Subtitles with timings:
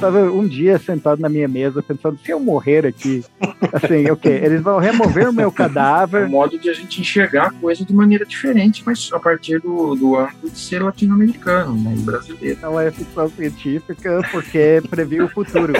[0.00, 3.22] Tava um dia sentado na minha mesa pensando, se eu morrer aqui,
[3.70, 4.30] assim, o quê?
[4.30, 6.22] Eles vão remover o meu cadáver.
[6.24, 9.60] É um modo de a gente enxergar a coisa de maneira diferente, mas a partir
[9.60, 12.58] do, do ângulo de ser latino-americano, né, e brasileiro.
[12.62, 15.74] Não é ficção científica porque previu o futuro.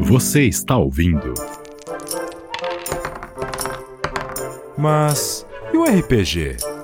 [0.00, 1.34] Você está ouvindo.
[4.78, 6.75] Mas e o RPG?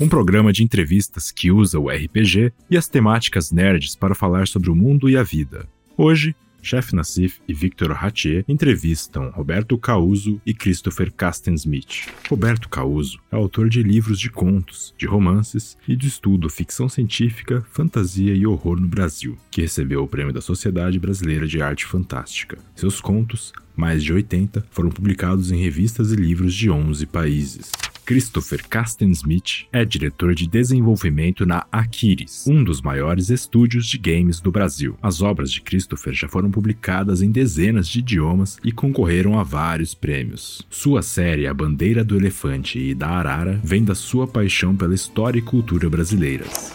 [0.00, 4.68] Um programa de entrevistas que usa o RPG e as temáticas nerds para falar sobre
[4.68, 5.68] o mundo e a vida.
[5.96, 12.08] Hoje, Chef Nassif e Victor Hattier entrevistam Roberto Causo e Christopher Castensmith.
[12.28, 17.64] Roberto Causo é autor de livros de contos, de romances e de estudo ficção científica,
[17.70, 22.58] fantasia e horror no Brasil, que recebeu o Prêmio da Sociedade Brasileira de Arte Fantástica.
[22.74, 27.70] Seus contos, mais de 80, foram publicados em revistas e livros de 11 países.
[28.04, 34.52] Christopher Castensmith é diretor de desenvolvimento na Aquiris, um dos maiores estúdios de games do
[34.52, 34.98] Brasil.
[35.02, 39.94] As obras de Christopher já foram publicadas em dezenas de idiomas e concorreram a vários
[39.94, 40.62] prêmios.
[40.68, 45.38] Sua série A Bandeira do Elefante e da Arara vem da sua paixão pela história
[45.38, 46.74] e cultura brasileiras.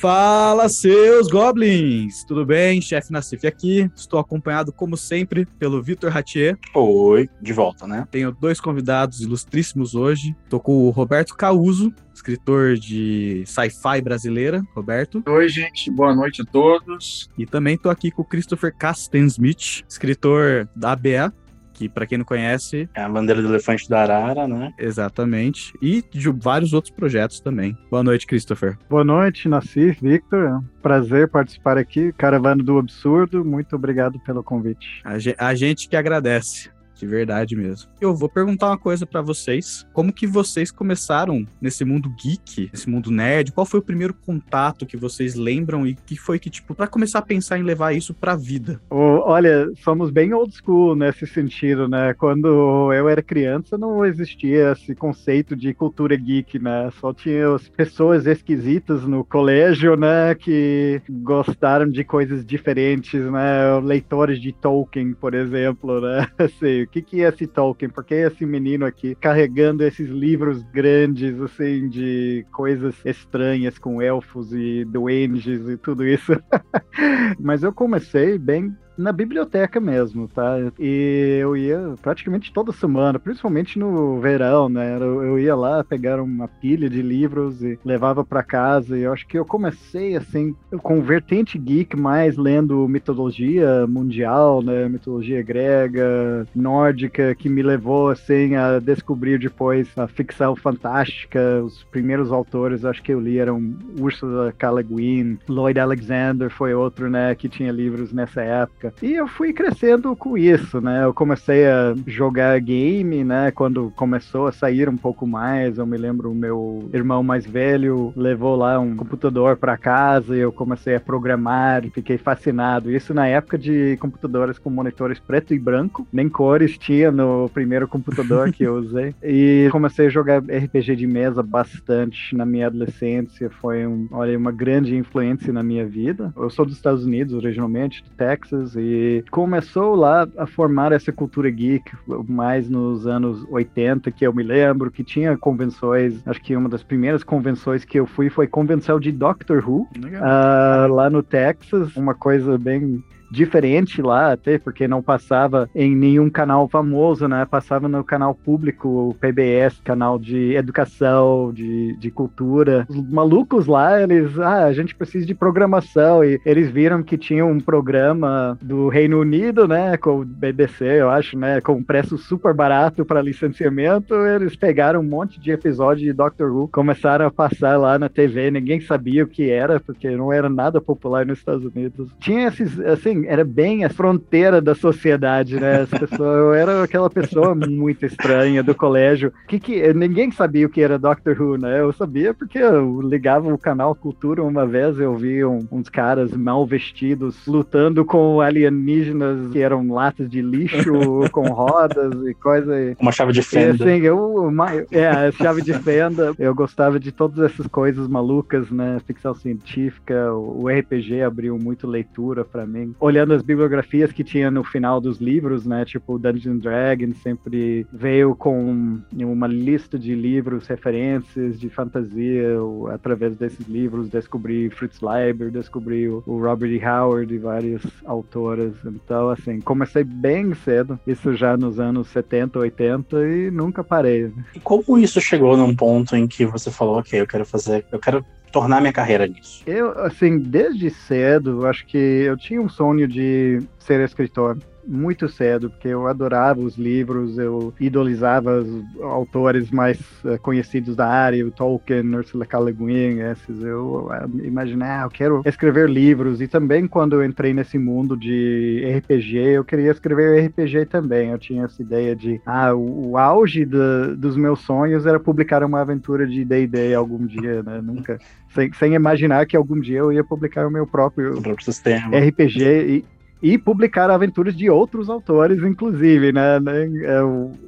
[0.00, 2.22] Fala, seus goblins!
[2.22, 2.80] Tudo bem?
[2.80, 3.90] Chefe Nassif aqui.
[3.96, 6.56] Estou acompanhado, como sempre, pelo Vitor Ratier.
[6.72, 8.06] Oi, de volta, né?
[8.08, 10.36] Tenho dois convidados ilustríssimos hoje.
[10.44, 14.62] Estou com o Roberto Causo, escritor de sci-fi brasileira.
[14.72, 15.20] Roberto.
[15.26, 15.90] Oi, gente.
[15.90, 17.28] Boa noite a todos.
[17.36, 21.34] E também estou aqui com o Christopher Castensmith, escritor da ABA,
[21.78, 22.88] que para quem não conhece.
[22.92, 24.72] É a bandeira do elefante da Arara, né?
[24.76, 25.72] Exatamente.
[25.80, 27.78] E de vários outros projetos também.
[27.88, 28.76] Boa noite, Christopher.
[28.90, 30.44] Boa noite, Nassif, Victor.
[30.44, 32.12] É um prazer participar aqui.
[32.12, 35.02] Caravana do Absurdo, muito obrigado pelo convite.
[35.38, 36.70] A gente que agradece.
[36.98, 37.88] De verdade mesmo.
[38.00, 39.86] Eu vou perguntar uma coisa para vocês.
[39.92, 43.52] Como que vocês começaram nesse mundo geek, nesse mundo nerd?
[43.52, 47.20] Qual foi o primeiro contato que vocês lembram e que foi que, tipo, para começar
[47.20, 48.80] a pensar em levar isso pra vida?
[48.90, 52.14] Olha, somos bem old school nesse sentido, né?
[52.14, 56.90] Quando eu era criança, não existia esse conceito de cultura geek, né?
[57.00, 60.34] Só tinha as pessoas esquisitas no colégio, né?
[60.34, 63.78] Que gostaram de coisas diferentes, né?
[63.82, 66.26] Leitores de Tolkien, por exemplo, né?
[66.38, 67.90] Assim, que, que é esse Tolkien?
[67.90, 74.52] Por que esse menino aqui carregando esses livros grandes, assim, de coisas estranhas com elfos
[74.52, 76.32] e duendes e tudo isso?
[77.38, 80.56] Mas eu comecei bem na biblioteca mesmo, tá?
[80.78, 84.96] E eu ia praticamente toda semana, principalmente no verão, né?
[85.00, 88.98] Eu, eu ia lá pegar uma pilha de livros e levava para casa.
[88.98, 94.88] E eu acho que eu comecei assim com vertente geek, mais lendo mitologia mundial, né?
[94.88, 101.62] Mitologia grega, nórdica, que me levou assim a descobrir depois a ficção fantástica.
[101.64, 104.70] Os primeiros autores, acho que eu li eram Ursula K.
[104.72, 107.34] Le Guin, Lloyd Alexander foi outro, né?
[107.36, 108.87] Que tinha livros nessa época.
[109.02, 111.04] E eu fui crescendo com isso, né?
[111.04, 113.50] Eu comecei a jogar game, né?
[113.50, 118.12] Quando começou a sair um pouco mais, eu me lembro o meu irmão mais velho
[118.16, 122.90] levou lá um computador para casa e eu comecei a programar e fiquei fascinado.
[122.90, 127.88] Isso na época de computadores com monitores preto e branco, nem cores tinha no primeiro
[127.88, 129.14] computador que eu usei.
[129.22, 134.52] E comecei a jogar RPG de mesa bastante na minha adolescência, foi um, olha, uma
[134.52, 136.32] grande influência na minha vida.
[136.36, 141.50] Eu sou dos Estados Unidos originalmente, do Texas, e começou lá a formar essa cultura
[141.50, 141.90] geek
[142.26, 146.82] mais nos anos 80, que eu me lembro, que tinha convenções, acho que uma das
[146.82, 152.14] primeiras convenções que eu fui foi convenção de Doctor Who, uh, lá no Texas, uma
[152.14, 157.46] coisa bem diferente lá, até porque não passava em nenhum canal famoso, né?
[157.46, 162.86] Passava no canal público, o PBS, canal de educação, de, de cultura.
[162.88, 167.44] Os malucos lá, eles, ah, a gente precisa de programação e eles viram que tinha
[167.44, 172.16] um programa do Reino Unido, né, com o BBC, eu acho, né, com um preço
[172.16, 177.30] super barato para licenciamento, eles pegaram um monte de episódio de Doctor Who, começaram a
[177.30, 181.38] passar lá na TV, ninguém sabia o que era, porque não era nada popular nos
[181.38, 182.10] Estados Unidos.
[182.18, 185.82] Tinha esses, assim, era bem a fronteira da sociedade, né?
[185.82, 189.32] As pessoas, eu era aquela pessoa muito estranha do colégio.
[189.46, 191.80] Que, que ninguém sabia o que era Doctor Who, né?
[191.80, 196.32] Eu sabia porque eu ligava o canal Cultura uma vez, eu vi um, uns caras
[196.32, 200.92] mal vestidos lutando com alienígenas que eram latas de lixo
[201.32, 202.96] com rodas e coisa.
[203.00, 203.84] Uma chave de fenda.
[203.84, 206.32] E, assim, eu, uma, é, chave de fenda.
[206.38, 208.98] Eu gostava de todas essas coisas malucas, né?
[209.06, 214.50] Ficção científica, o, o RPG abriu muito leitura para mim olhando as bibliografias que tinha
[214.50, 215.84] no final dos livros, né?
[215.84, 222.42] Tipo, Dungeons Dragons sempre veio com uma lista de livros, referências de fantasia.
[222.42, 226.84] Eu, através desses livros, descobri Fritz Leiber, descobri o, o Robert E.
[226.84, 228.74] Howard e várias autoras.
[228.84, 234.30] Então, assim, comecei bem cedo, isso já nos anos 70, 80 e nunca parei.
[234.54, 237.98] E como isso chegou num ponto em que você falou, ok, eu quero fazer, eu
[237.98, 239.62] quero tornar minha carreira nisso?
[239.66, 245.68] Eu, assim, desde cedo, acho que eu tinha um sonho de ser escritor muito cedo,
[245.68, 251.50] porque eu adorava os livros, eu idolizava os autores mais uh, conhecidos da área, o
[251.50, 252.58] Tolkien, Ursula K.
[252.58, 253.62] Le Guin, esses.
[253.62, 256.40] Eu uh, imaginei, ah, eu quero escrever livros.
[256.40, 261.30] E também quando eu entrei nesse mundo de RPG, eu queria escrever RPG também.
[261.30, 265.62] Eu tinha essa ideia de, ah, o, o auge do, dos meus sonhos era publicar
[265.62, 267.80] uma aventura de D&D algum dia, né?
[267.82, 268.18] Nunca,
[268.54, 272.16] sem, sem imaginar que algum dia eu ia publicar o meu próprio, o próprio sistema.
[272.16, 272.62] RPG.
[272.64, 276.58] E, e publicar aventuras de outros autores, inclusive, né?
[277.04, 277.22] É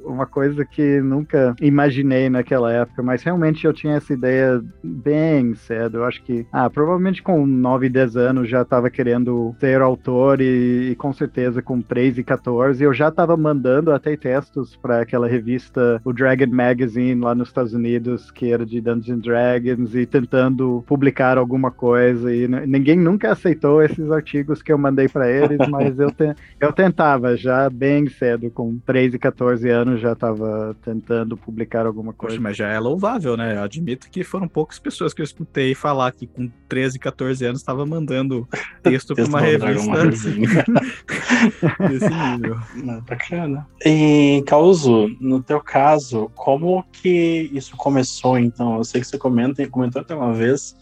[0.05, 5.99] uma coisa que nunca imaginei naquela época, mas realmente eu tinha essa ideia bem cedo.
[5.99, 10.91] Eu acho que, ah, provavelmente com 9, 10 anos já estava querendo ser autor e,
[10.91, 15.27] e, com certeza com 3 e 14 eu já estava mandando até textos para aquela
[15.27, 20.83] revista, o Dragon Magazine, lá nos Estados Unidos, que era de Dungeons Dragons, e tentando
[20.85, 22.33] publicar alguma coisa.
[22.33, 26.71] E ninguém nunca aceitou esses artigos que eu mandei para eles mas eu, te, eu
[26.71, 32.35] tentava já bem cedo, com 13, 14 anos, já estava tentando publicar alguma coisa.
[32.35, 33.55] Poxa, mas já é louvável, né?
[33.57, 37.59] Eu admito que foram poucas pessoas que eu escutei falar que com 13, 14 anos
[37.61, 38.47] estava mandando
[38.83, 40.29] texto para uma revista desse
[42.09, 42.59] nível.
[43.07, 43.67] bacana.
[43.85, 48.77] E, Causo, no teu caso, como que isso começou, então?
[48.77, 50.75] Eu sei que você comenta, comentou até uma vez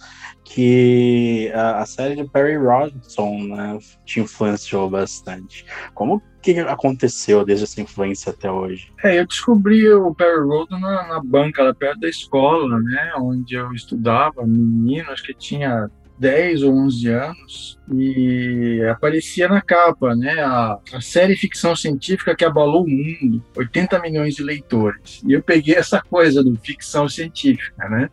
[0.50, 5.64] que a, a, série de Perry Robinson né, te influenciou bastante.
[5.94, 8.92] Como que aconteceu desde essa influência até hoje?
[9.04, 13.54] É, eu descobri o Perry Roden na, na banca lá perto da escola, né, onde
[13.54, 15.88] eu estudava, menino, acho que tinha
[16.18, 22.44] 10 ou 11 anos e aparecia na capa, né, a, a, série ficção científica que
[22.44, 25.22] abalou o mundo, 80 milhões de leitores.
[25.28, 28.10] E eu peguei essa coisa do ficção científica, né?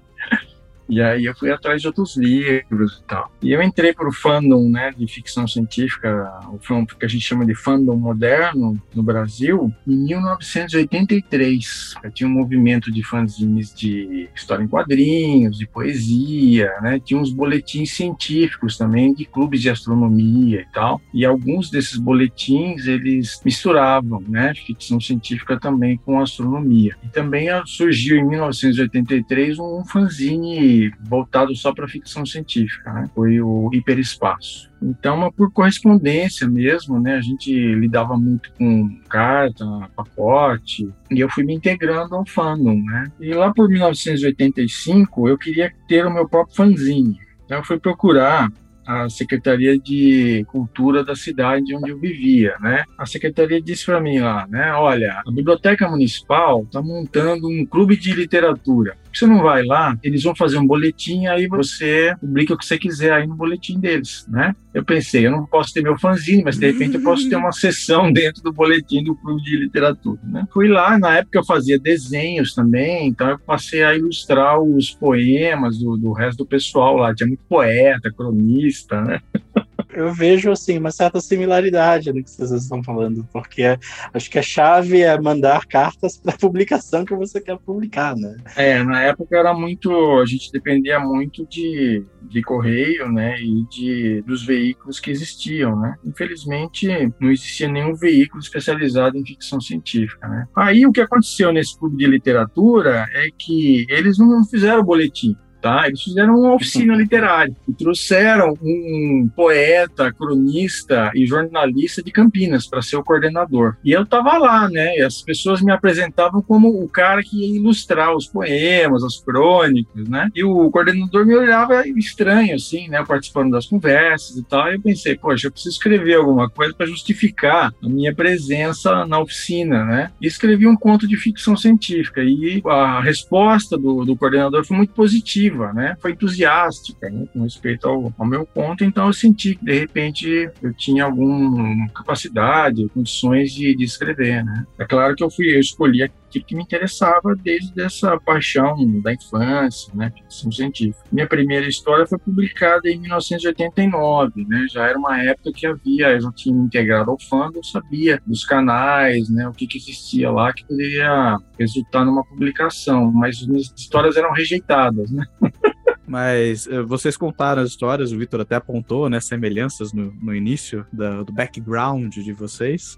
[0.88, 3.30] E aí eu fui atrás de outros livros e tal.
[3.42, 7.44] E eu entrei para o fandom né, de ficção científica, o que a gente chama
[7.44, 11.94] de fandom moderno no Brasil, em 1983.
[12.02, 17.00] Eu tinha um movimento de fanzines de história em quadrinhos, de poesia, né?
[17.04, 21.00] Tinha uns boletins científicos também, de clubes de astronomia e tal.
[21.12, 24.54] E alguns desses boletins, eles misturavam, né?
[24.54, 26.96] Ficção científica também com astronomia.
[27.02, 33.08] E também surgiu em 1983 um fanzine voltado só para ficção científica, né?
[33.14, 34.70] Foi o hiperespaço.
[34.82, 37.16] Então, por correspondência mesmo, né?
[37.16, 39.64] A gente lidava muito com carta,
[39.94, 43.04] pacote, e eu fui me integrando ao fandom, né?
[43.20, 47.18] E lá por 1985, eu queria ter o meu próprio fanzine.
[47.44, 48.50] Então, eu fui procurar
[48.86, 52.84] a Secretaria de Cultura da cidade onde eu vivia, né?
[52.96, 54.72] A secretaria disse para mim lá, né?
[54.74, 60.22] Olha, a Biblioteca Municipal está montando um clube de literatura você não vai lá, eles
[60.22, 64.26] vão fazer um boletim, aí você publica o que você quiser aí no boletim deles,
[64.28, 64.54] né?
[64.74, 67.52] Eu pensei, eu não posso ter meu fanzine, mas de repente eu posso ter uma
[67.52, 70.46] sessão dentro do boletim do Clube de Literatura, né?
[70.52, 75.78] Fui lá, na época eu fazia desenhos também, então eu passei a ilustrar os poemas
[75.78, 79.20] do, do resto do pessoal lá, tinha muito poeta, cronista, né?
[79.96, 83.78] eu vejo assim uma certa similaridade no que vocês estão falando, porque
[84.12, 88.36] acho que a chave é mandar cartas para a publicação que você quer publicar, né?
[88.54, 94.22] É, na época era muito, a gente dependia muito de, de correio, né, e de
[94.26, 95.94] dos veículos que existiam, né?
[96.04, 96.86] Infelizmente
[97.18, 100.46] não existia nenhum veículo especializado em ficção científica, né?
[100.54, 105.86] Aí o que aconteceu nesse clube de literatura é que eles não fizeram boletim tá?
[105.86, 112.82] Eles fizeram uma oficina literária e trouxeram um poeta, cronista e jornalista de Campinas para
[112.82, 113.76] ser o coordenador.
[113.84, 114.96] E eu estava lá, né?
[114.98, 120.08] E as pessoas me apresentavam como o cara que ia ilustrar os poemas, as crônicas,
[120.08, 120.28] né?
[120.34, 123.04] E o coordenador me olhava estranho, assim, né?
[123.06, 124.70] Participando das conversas e tal.
[124.70, 129.18] E eu pensei, poxa, eu preciso escrever alguma coisa para justificar a minha presença na
[129.18, 130.10] oficina, né?
[130.20, 132.22] E escrevi um conto de ficção científica.
[132.22, 135.96] E a resposta do, do coordenador foi muito positiva positiva, né?
[136.00, 137.26] Foi entusiástica, né?
[137.32, 141.88] Com respeito ao, ao, meu ponto, então eu senti que de repente eu tinha alguma
[141.94, 144.66] capacidade, condições de, de escrever, né?
[144.78, 149.12] É claro que eu fui, eu escolhi que, que me interessava desde essa paixão da
[149.12, 151.02] infância, né, ficção científica.
[151.10, 156.20] Minha primeira história foi publicada em 1989, né, já era uma época que havia, eu
[156.20, 160.64] já tinha integrado ao fandom, sabia dos canais, né, o que, que existia lá que
[160.66, 165.24] poderia resultar numa publicação, mas minhas histórias eram rejeitadas, né.
[166.08, 170.86] Mas uh, vocês contaram as histórias, o Vitor até apontou, né, semelhanças no, no início
[170.92, 172.96] da, do background de vocês.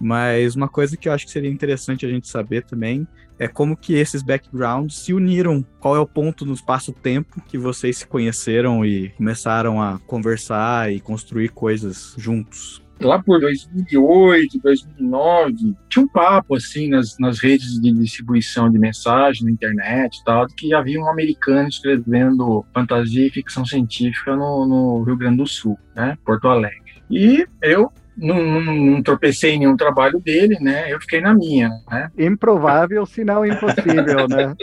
[0.00, 3.06] Mas uma coisa que eu acho que seria interessante a gente saber também
[3.38, 5.64] é como que esses backgrounds se uniram.
[5.78, 11.00] Qual é o ponto no espaço-tempo que vocês se conheceram e começaram a conversar e
[11.00, 12.82] construir coisas juntos?
[13.00, 19.44] Lá por 2008, 2009, tinha um papo assim nas, nas redes de distribuição de mensagem
[19.44, 25.02] na internet e tal, que havia um americano escrevendo fantasia e ficção científica no, no
[25.04, 26.82] Rio Grande do Sul, né, Porto Alegre.
[27.08, 30.92] E eu não, não, não, tropecei em nenhum trabalho dele, né?
[30.92, 32.10] Eu fiquei na minha, né?
[32.18, 34.54] Improvável, se não impossível, né?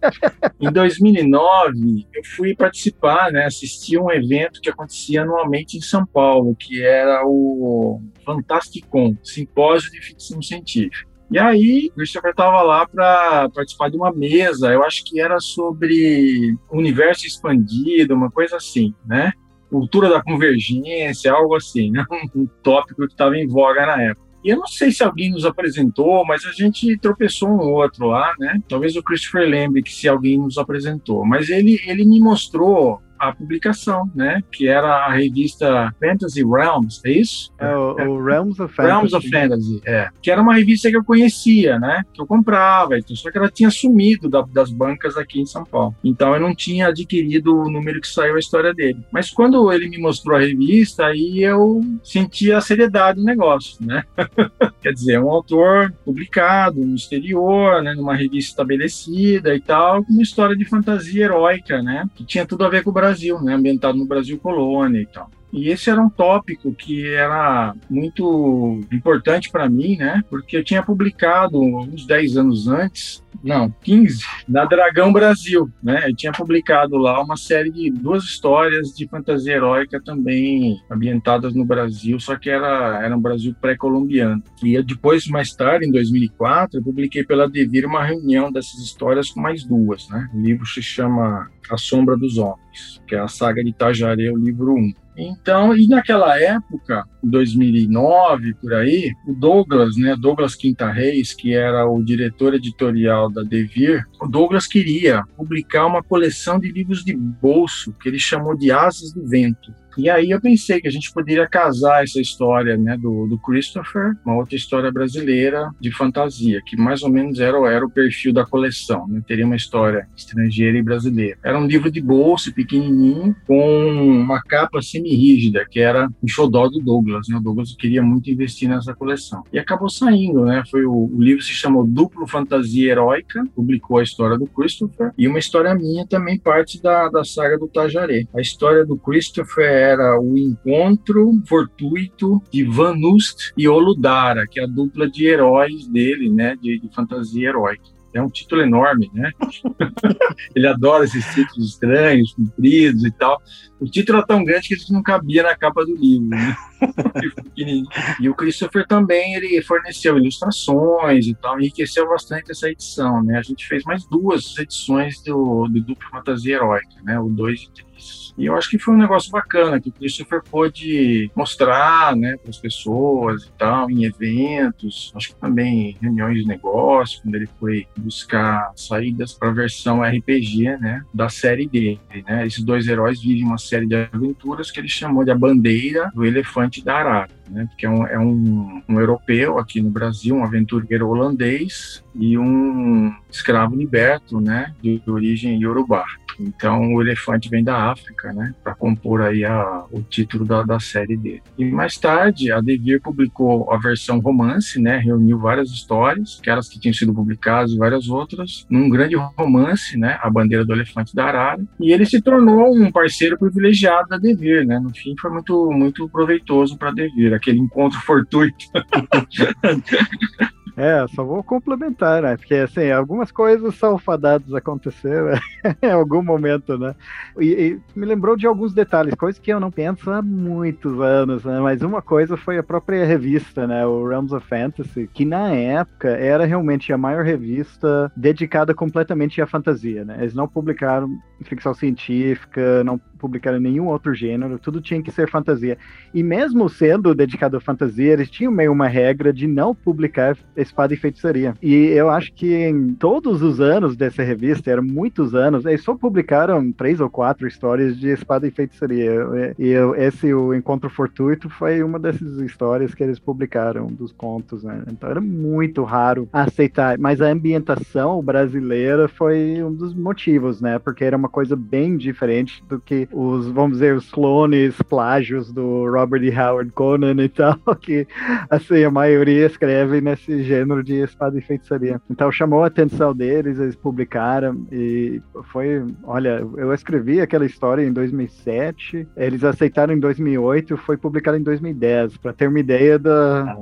[0.58, 3.44] em 2009, eu fui participar, né?
[3.44, 10.00] Assistir um evento que acontecia anualmente em São Paulo, que era o Fantasticon, Simpósio de
[10.00, 11.06] Ficção Científica.
[11.30, 15.40] E aí, o Christopher estava lá para participar de uma mesa, eu acho que era
[15.40, 19.32] sobre universo expandido, uma coisa assim, né?
[19.74, 22.04] Cultura da convergência, algo assim, né?
[22.34, 24.24] um tópico que estava em voga na época.
[24.44, 28.32] E eu não sei se alguém nos apresentou, mas a gente tropeçou um outro lá,
[28.38, 28.60] né?
[28.68, 31.24] Talvez o Christopher lembre que se alguém nos apresentou.
[31.24, 34.42] Mas ele, ele me mostrou a publicação, né?
[34.52, 37.52] Que era a revista Fantasy Realms, é isso?
[37.58, 38.08] É, o, é.
[38.08, 38.92] o Realms of Fantasy.
[38.92, 40.08] Realms of Fantasy, é.
[40.22, 42.02] Que era uma revista que eu conhecia, né?
[42.12, 45.64] Que eu comprava, então, só que ela tinha sumido da, das bancas aqui em São
[45.64, 45.94] Paulo.
[46.02, 49.04] Então eu não tinha adquirido o número que saiu a história dele.
[49.12, 54.02] Mas quando ele me mostrou a revista, aí eu senti a seriedade do negócio, né?
[54.80, 57.94] Quer dizer, um autor publicado no exterior, né?
[57.94, 62.08] Numa revista estabelecida e tal, com uma história de fantasia heróica, né?
[62.14, 65.06] Que tinha tudo a ver com o Brasil Brasil, né, ambientado no Brasil colônia e
[65.06, 65.30] tal.
[65.54, 70.20] E esse era um tópico que era muito importante para mim, né?
[70.28, 76.08] Porque eu tinha publicado uns 10 anos antes, não, 15, na Dragão Brasil, né?
[76.08, 81.64] Eu tinha publicado lá uma série de duas histórias de fantasia heróica também ambientadas no
[81.64, 84.42] Brasil, só que era, era um Brasil pré-colombiano.
[84.62, 89.40] E depois, mais tarde, em 2004, eu publiquei pela Devir uma reunião dessas histórias com
[89.40, 90.28] mais duas, né?
[90.34, 94.36] O livro se chama A Sombra dos Homens, que é a saga de Itajaré, o
[94.36, 95.03] livro 1.
[95.16, 101.88] Então, e naquela época, 2009 por aí, o Douglas, né, Douglas Quinta Reis, que era
[101.88, 107.92] o diretor editorial da Devir, o Douglas queria publicar uma coleção de livros de bolso
[107.92, 109.72] que ele chamou de Asas do Vento.
[109.96, 114.12] E aí eu pensei que a gente poderia casar essa história né, do, do Christopher,
[114.24, 118.44] uma outra história brasileira de fantasia, que mais ou menos era, era o perfil da
[118.44, 119.06] coleção.
[119.08, 119.22] Né?
[119.26, 121.38] Teria uma história estrangeira e brasileira.
[121.42, 126.80] Era um livro de bolso, pequenininho, com uma capa semi-rígida, que era o xodó do
[126.80, 127.28] Douglas.
[127.28, 127.36] Né?
[127.36, 129.42] O Douglas queria muito investir nessa coleção.
[129.52, 130.62] E acabou saindo, né?
[130.70, 135.28] Foi o, o livro se chamou Duplo Fantasia Heróica, publicou a história do Christopher, e
[135.28, 138.26] uma história minha também parte da, da saga do Tajaré.
[138.34, 144.64] A história do Christopher era o encontro fortuito de Van Nust e Oludara, que é
[144.64, 147.94] a dupla de heróis dele, né, de, de fantasia heróica.
[148.14, 149.32] É um título enorme, né?
[150.54, 153.42] ele adora esses títulos estranhos, compridos e tal.
[153.80, 156.56] O título é tão grande que ele não cabia na capa do livro, né?
[158.20, 163.38] e o Christopher também ele forneceu ilustrações e tal, enriqueceu bastante essa edição, né?
[163.38, 167.18] A gente fez mais duas edições do, do Duplo Fantasia Heróica, né?
[167.18, 167.93] O 2 e 3.
[168.36, 172.50] E eu acho que foi um negócio bacana que o Christopher pôde mostrar, né, para
[172.50, 177.86] as pessoas e tal, em eventos, acho que também reuniões de negócio, quando ele foi
[177.96, 182.46] buscar saídas para a versão RPG, né, da série dele, né?
[182.46, 186.24] Esses dois heróis vivem uma série de aventuras que ele chamou de a bandeira do
[186.24, 187.68] elefante da Arara, né?
[187.80, 193.76] É um, é um, um europeu aqui no Brasil, um aventureiro holandês e um escravo
[193.76, 196.04] liberto, né, de origem iorubá.
[196.40, 200.80] Então o elefante vem da África, né, para compor aí a, o título da, da
[200.80, 201.42] série dele.
[201.58, 206.78] E mais tarde a Devir publicou a versão romance, né, reuniu várias histórias, aquelas que
[206.78, 211.26] tinham sido publicadas e várias outras, num grande romance, né, A Bandeira do Elefante da
[211.26, 211.64] Arara.
[211.80, 214.78] E ele se tornou um parceiro privilegiado da Devir, né.
[214.78, 218.64] No fim foi muito muito proveitoso para Devir, aquele encontro fortuito
[220.76, 222.36] É, só vou complementar, né?
[222.36, 225.40] Porque, assim, algumas coisas são fadadas acontecer né?
[225.82, 226.94] em algum momento, né?
[227.38, 231.44] E, e, me lembrou de alguns detalhes, coisas que eu não penso há muitos anos,
[231.44, 231.60] né?
[231.60, 233.86] Mas uma coisa foi a própria revista, né?
[233.86, 239.46] O Realms of Fantasy, que na época era realmente a maior revista dedicada completamente à
[239.46, 240.16] fantasia, né?
[240.20, 241.08] Eles não publicaram
[241.44, 245.78] ficção científica, não publicaram nenhum outro gênero, tudo tinha que ser fantasia.
[246.12, 250.92] E mesmo sendo dedicado à fantasia, eles tinham meio uma regra de não publicar espada
[250.92, 251.54] e feitiçaria.
[251.62, 255.94] E eu acho que em todos os anos dessa revista, eram muitos anos, eles só
[255.94, 259.54] publicaram três ou quatro histórias de espada e feitiçaria.
[259.58, 264.64] E eu, esse, o Encontro Fortuito, foi uma dessas histórias que eles publicaram, dos contos,
[264.64, 264.82] né?
[264.90, 266.98] Então era muito raro aceitar.
[266.98, 270.78] Mas a ambientação brasileira foi um dos motivos, né?
[270.78, 275.90] Porque era uma coisa bem diferente do que os, vamos dizer, os clones, plágios do
[275.90, 276.30] Robert E.
[276.30, 278.06] Howard Conan e tal, que
[278.48, 282.00] assim, a maioria escreve nesse gênero de espada e feitiçaria.
[282.08, 285.20] Então chamou a atenção deles, eles publicaram e
[285.52, 291.42] foi, olha, eu escrevi aquela história em 2007, eles aceitaram em 2008, foi publicado em
[291.42, 293.56] 2010, para ter uma ideia da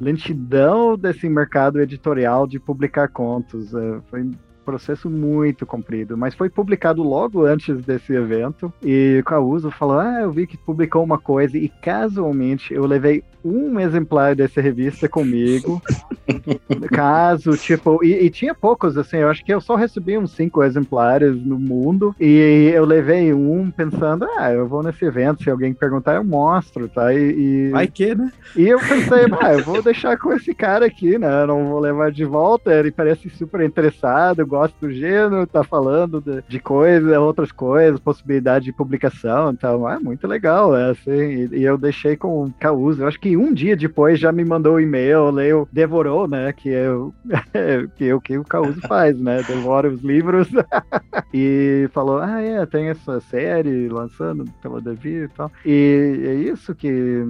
[0.00, 3.74] lentidão desse mercado editorial de publicar contos.
[3.74, 4.30] É, foi
[4.68, 8.70] processo muito comprido, mas foi publicado logo antes desse evento.
[8.82, 13.24] E o Causo falou: Ah, eu vi que publicou uma coisa, e casualmente eu levei
[13.44, 15.80] um exemplar dessa revista comigo.
[16.92, 20.62] caso, tipo, e, e, tinha poucos, assim, eu acho que eu só recebi uns cinco
[20.62, 25.72] exemplares no mundo, e eu levei um pensando, ah, eu vou nesse evento, se alguém
[25.72, 27.14] perguntar, eu mostro, tá?
[27.14, 27.68] E, e...
[27.70, 28.30] Vai que, né?
[28.56, 31.42] E eu pensei, ah, eu vou deixar com esse cara aqui, né?
[31.42, 36.20] Eu não vou levar de volta, ele parece super interessado, gosta do gênero, tá falando
[36.20, 41.58] de, de coisas, outras coisas, possibilidade de publicação, então, ah, muito legal, é assim, e,
[41.58, 44.74] e eu deixei com o Causo, eu acho que um dia depois já me mandou
[44.74, 46.52] um e-mail, leu, devorou, né?
[46.52, 47.14] Que eu
[47.96, 49.42] que, o que o Causo faz, né?
[49.42, 50.48] Devora os livros
[51.32, 55.50] e falou: Ah, é, tem essa série lançando pela Devir e tal.
[55.64, 57.24] E é isso que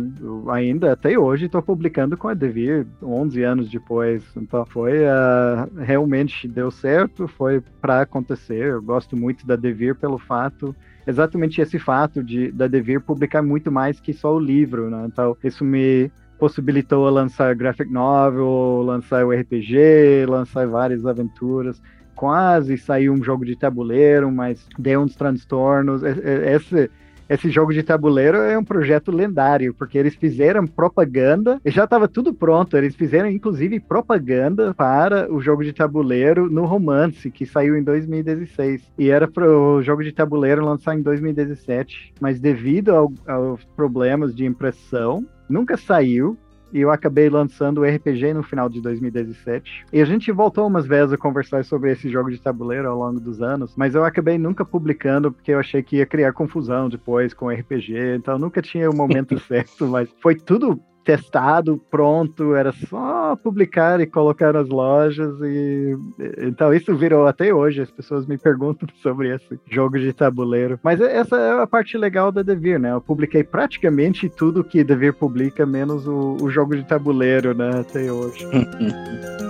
[0.51, 4.23] ainda até hoje estou publicando com a Devir, 11 anos depois.
[4.37, 8.67] Então foi uh, realmente deu certo, foi para acontecer.
[8.67, 10.75] Eu gosto muito da Devir pelo fato
[11.09, 15.07] exatamente esse fato de da Devir publicar muito mais que só o livro, né?
[15.07, 21.81] Então, isso me possibilitou lançar graphic novel, lançar o RPG, lançar várias aventuras.
[22.15, 26.03] Quase saiu um jogo de tabuleiro, mas deu uns transtornos.
[26.03, 26.91] Esse
[27.29, 32.09] esse jogo de tabuleiro é um projeto lendário, porque eles fizeram propaganda, e já estava
[32.09, 37.77] tudo pronto, eles fizeram inclusive propaganda para o jogo de tabuleiro no Romance, que saiu
[37.77, 38.93] em 2016.
[38.99, 44.35] E era para o jogo de tabuleiro lançar em 2017, mas devido ao, aos problemas
[44.35, 46.37] de impressão, nunca saiu
[46.73, 49.87] e eu acabei lançando o RPG no final de 2017.
[49.93, 53.21] E a gente voltou umas vezes a conversar sobre esse jogo de tabuleiro ao longo
[53.21, 57.33] dos anos, mas eu acabei nunca publicando porque eu achei que ia criar confusão depois
[57.35, 62.71] com o RPG, então nunca tinha o momento certo, mas foi tudo testado, pronto, era
[62.71, 65.97] só publicar e colocar nas lojas e
[66.37, 70.79] então isso virou até hoje, as pessoas me perguntam sobre esse jogo de tabuleiro.
[70.83, 72.93] Mas essa é a parte legal da Devir, né?
[72.93, 78.13] Eu publiquei praticamente tudo que Devir publica, menos o, o jogo de tabuleiro, né, até
[78.13, 78.47] hoje.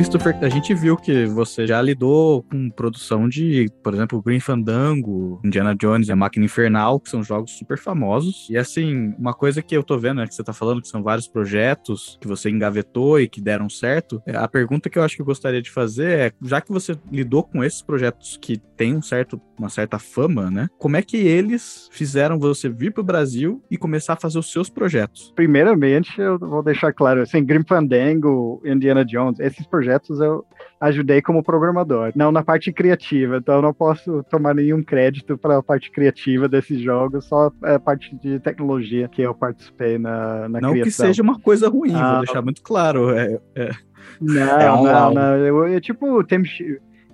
[0.00, 5.38] Christopher, a gente viu que você já lidou com produção de, por exemplo, Green Fandango,
[5.44, 8.48] Indiana Jones e a Máquina Infernal, que são jogos super famosos.
[8.48, 11.02] E assim, uma coisa que eu tô vendo, né, que você tá falando que são
[11.02, 14.22] vários projetos que você engavetou e que deram certo.
[14.26, 16.96] É, a pergunta que eu acho que eu gostaria de fazer é, já que você
[17.12, 20.68] lidou com esses projetos que têm um certo, uma certa fama, né?
[20.78, 24.70] Como é que eles fizeram você vir pro Brasil e começar a fazer os seus
[24.70, 25.30] projetos?
[25.36, 30.44] Primeiramente, eu vou deixar claro, assim, Grim Fandango, Indiana Jones, esses projetos projetos eu
[30.80, 33.38] ajudei como programador, não na parte criativa.
[33.38, 37.78] Então eu não posso tomar nenhum crédito para a parte criativa desses jogos, só a
[37.78, 40.76] parte de tecnologia que eu participei na, na não criação.
[40.76, 43.10] Não que seja uma coisa ruim, ah, vou deixar muito claro.
[43.10, 43.70] É, é.
[44.20, 45.36] Não, é um, não, não.
[45.36, 46.42] Eu, eu, tipo, tem,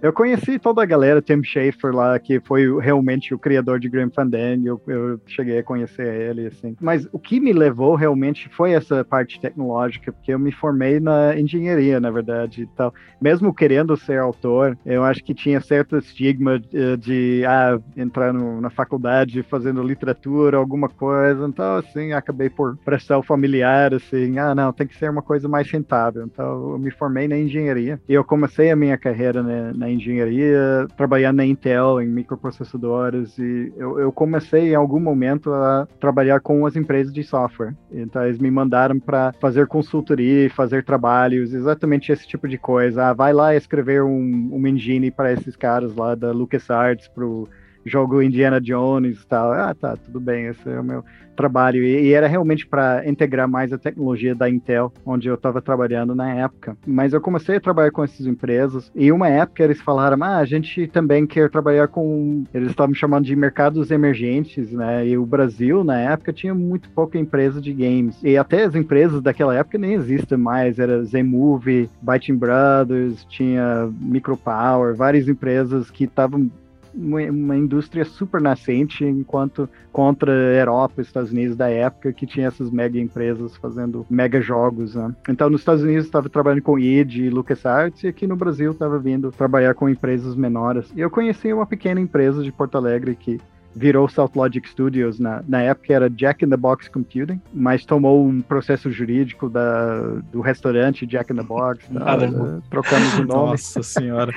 [0.02, 4.10] Eu conheci toda a galera, Tim Schafer lá, que foi realmente o criador de Grim
[4.10, 6.76] Fandango, eu, eu cheguei a conhecer ele, assim.
[6.80, 11.38] Mas o que me levou realmente foi essa parte tecnológica, porque eu me formei na
[11.38, 12.92] engenharia, na verdade, e tal.
[13.20, 18.60] Mesmo querendo ser autor, eu acho que tinha certo estigma de, de ah, entrar no,
[18.60, 24.72] na faculdade fazendo literatura, alguma coisa, então, assim, acabei por pressão familiar, assim, ah, não,
[24.72, 26.24] tem que ser uma coisa mais rentável.
[26.24, 30.86] Então, eu me formei na engenharia e eu comecei a minha carreira né, na engenharia,
[30.96, 36.66] trabalhando na Intel, em microprocessadores, e eu, eu comecei em algum momento a trabalhar com
[36.66, 37.74] as empresas de software.
[37.90, 43.08] Então, eles me mandaram para fazer consultoria, fazer trabalhos, exatamente esse tipo de coisa.
[43.08, 47.48] Ah, vai lá escrever um, um engine para esses caras lá da LucasArts, pro
[47.86, 49.52] jogo Indiana Jones e tal.
[49.52, 51.04] Ah, tá, tudo bem, esse é o meu
[51.36, 51.84] trabalho.
[51.84, 56.14] E, e era realmente para integrar mais a tecnologia da Intel, onde eu estava trabalhando
[56.14, 56.76] na época.
[56.86, 60.44] Mas eu comecei a trabalhar com essas empresas, e uma época eles falaram: ah, a
[60.44, 62.44] gente também quer trabalhar com.
[62.52, 65.06] Eles estavam chamando de mercados emergentes, né?
[65.06, 68.18] E o Brasil, na época, tinha muito pouca empresa de games.
[68.24, 70.78] E até as empresas daquela época nem existem mais.
[70.78, 76.50] Era Zenmovie, Biting Brothers, tinha Micropower, várias empresas que estavam
[76.96, 82.98] uma, indústria super nascente, enquanto contra Europa, Estados Unidos da época, que tinha essas mega
[82.98, 84.94] empresas fazendo mega jogos.
[84.94, 85.14] Né?
[85.28, 88.98] Então, nos Estados Unidos estava trabalhando com id e LucasArts, e aqui no Brasil estava
[88.98, 90.92] vindo trabalhar com empresas menores.
[90.96, 93.40] E eu conheci uma pequena empresa de Porto Alegre que
[93.76, 95.20] virou South Logic Studios.
[95.20, 100.00] Na, na época era Jack in the Box Computing, mas tomou um processo jurídico da,
[100.32, 101.86] do restaurante Jack in the Box.
[102.06, 103.50] Tá, uh, trocamos o nome.
[103.52, 104.32] Nossa senhora.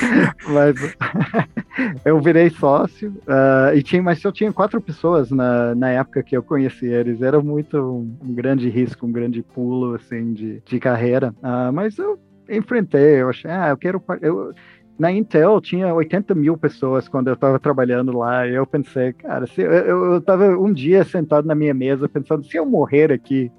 [0.48, 0.74] mas
[2.04, 6.36] eu virei sócio uh, e tinha, mas eu tinha quatro pessoas na, na época que
[6.36, 7.20] eu conheci eles.
[7.20, 11.34] Era muito um, um grande risco, um grande pulo assim de, de carreira.
[11.42, 14.02] Uh, mas eu enfrentei, eu achei, ah, eu quero.
[14.20, 14.52] Eu,
[15.00, 18.46] na Intel tinha 80 mil pessoas quando eu estava trabalhando lá.
[18.46, 22.66] Eu pensei, cara, se eu, estava um dia sentado na minha mesa pensando, se eu
[22.66, 23.50] morrer aqui,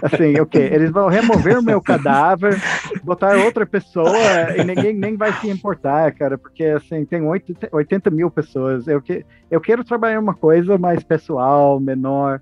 [0.00, 0.70] assim, o quê?
[0.72, 2.56] Eles vão remover o meu cadáver,
[3.04, 4.16] botar outra pessoa
[4.56, 7.20] e ninguém nem vai se importar, cara, porque assim, tem
[7.70, 8.88] 80 mil pessoas.
[8.88, 12.40] Eu, que, eu quero trabalhar uma coisa mais pessoal, menor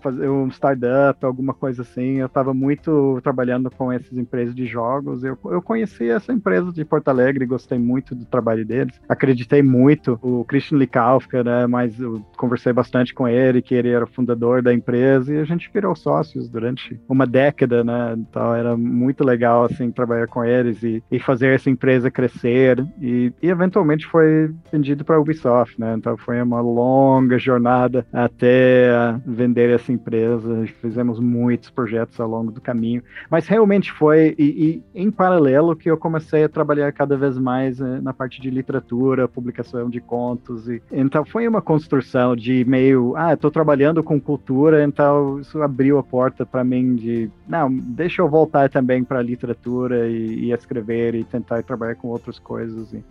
[0.00, 2.18] fazer um startup, alguma coisa assim.
[2.18, 5.24] Eu estava muito trabalhando com essas empresas de jogos.
[5.24, 9.00] Eu, eu conheci essa empresa de Porto Alegre, gostei muito do trabalho deles.
[9.08, 10.18] Acreditei muito.
[10.22, 11.66] O Christian Likauska, né?
[11.66, 15.44] Mas eu conversei bastante com ele, que ele era o fundador da empresa, e a
[15.44, 18.14] gente virou sócios durante uma década, né?
[18.16, 22.86] Então era muito legal, assim, trabalhar com eles e, e fazer essa empresa crescer.
[23.00, 25.94] E, e eventualmente foi vendido para a Ubisoft, né?
[25.96, 32.60] Então foi uma longa jornada até vender essa empresa, fizemos muitos projetos ao longo do
[32.60, 37.38] caminho, mas realmente foi, e, e em paralelo, que eu comecei a trabalhar cada vez
[37.38, 42.64] mais eh, na parte de literatura, publicação de contos, e então foi uma construção de
[42.64, 47.72] meio, ah, estou trabalhando com cultura, então isso abriu a porta para mim de, não,
[47.72, 52.38] deixa eu voltar também para a literatura e, e escrever e tentar trabalhar com outras
[52.38, 52.92] coisas.
[52.92, 53.02] E,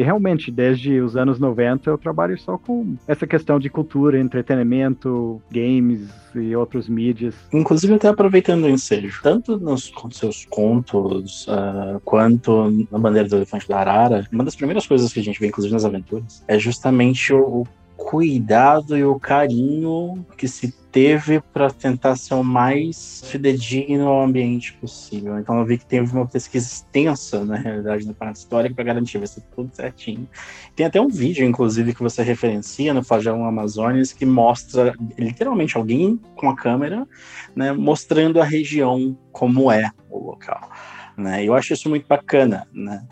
[0.00, 5.42] e realmente, desde os anos 90, eu trabalho só com essa questão de cultura, entretenimento,
[5.50, 7.34] games e outros mídias.
[7.52, 13.68] Inclusive, até aproveitando o ensejo, tanto nos seus contos uh, quanto na Bandeira do Elefante
[13.68, 17.34] da Arara, uma das primeiras coisas que a gente vê, inclusive nas aventuras, é justamente
[17.34, 17.66] o, o
[18.00, 24.72] cuidado e o carinho que se teve para tentar ser o mais fidedigno ao ambiente
[24.72, 25.38] possível.
[25.38, 29.18] Então eu vi que teve uma pesquisa extensa, na realidade, na parte histórica para garantir
[29.18, 30.28] vai ser tudo certinho.
[30.74, 36.18] Tem até um vídeo, inclusive, que você referencia no Fajão Amazonas que mostra literalmente alguém
[36.34, 37.06] com a câmera,
[37.54, 40.70] né, mostrando a região como é o local.
[41.16, 41.44] Né?
[41.44, 43.06] Eu acho isso muito bacana, né?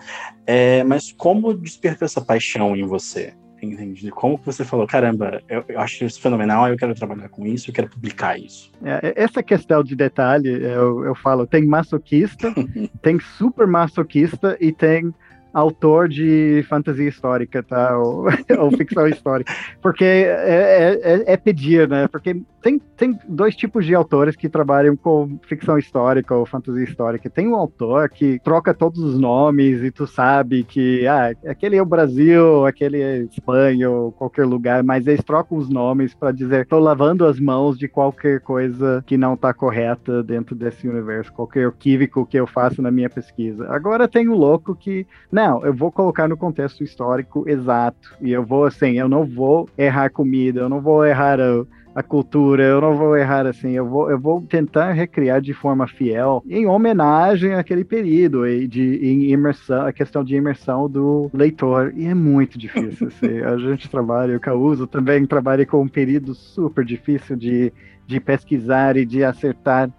[0.46, 3.34] É, mas como despertou essa paixão em você?
[3.60, 4.10] Entende?
[4.10, 7.70] Como que você falou, caramba, eu, eu, acho isso fenomenal, eu quero trabalhar com isso,
[7.70, 8.70] eu quero publicar isso.
[8.84, 12.54] É, essa questão de detalhe, eu, eu falo, tem masoquista,
[13.02, 15.12] tem super masoquista e tem
[15.52, 17.96] autor de fantasia histórica, tá?
[17.98, 18.26] Ou,
[18.58, 19.52] ou ficção histórica.
[19.82, 22.06] Porque é, é, é, pedir, né?
[22.08, 27.30] Porque tem, tem dois tipos de autores que trabalham com ficção histórica ou fantasia histórica.
[27.30, 31.82] Tem um autor que troca todos os nomes e tu sabe que, ah, aquele é
[31.82, 36.66] o Brasil, aquele é Espanha ou qualquer lugar, mas eles trocam os nomes para dizer,
[36.66, 41.68] tô lavando as mãos de qualquer coisa que não tá correta dentro desse universo, qualquer
[41.68, 43.68] equívoco que eu faço na minha pesquisa.
[43.70, 45.06] Agora tem o louco que
[45.38, 48.16] não, eu vou colocar no contexto histórico exato.
[48.20, 52.02] E eu vou, assim, eu não vou errar comida, eu não vou errar a, a
[52.02, 56.42] cultura, eu não vou errar assim, eu vou, eu vou tentar recriar de forma fiel,
[56.48, 62.06] em homenagem àquele período, e de em imersão, a questão de imersão do leitor, e
[62.06, 63.06] é muito difícil.
[63.08, 67.72] Assim, a gente trabalha, o Causo também trabalha com um período super difícil de
[68.08, 69.90] de pesquisar e de acertar.